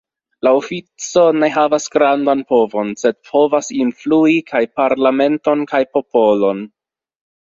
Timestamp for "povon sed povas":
2.53-3.69